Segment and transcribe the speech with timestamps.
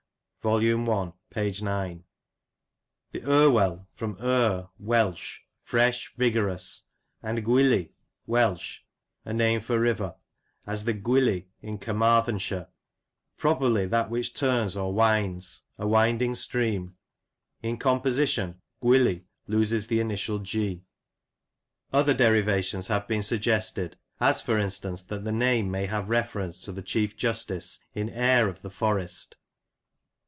[0.43, 1.99] t: "The
[3.21, 6.85] Irwell, from 7r, (Welsh,) fresh, vigorous;
[7.21, 7.91] and Gwili^
[8.25, 8.79] (Welsh,)
[9.23, 10.15] a name for river,
[10.65, 12.69] as the Gwili in Carmarthen shire;
[13.37, 16.95] properly that which turns or winds,— a winding stream.
[17.61, 20.81] In composition, * gwili' loses the initial G."
[21.93, 26.71] Other derivations have been suggested, as, for instance, that the name may have reference to
[26.71, 29.35] the Chief Justice in" Eyre" of the Forest.